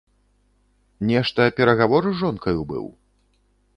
[1.11, 2.85] Нешта перагавор з жонкаю быў?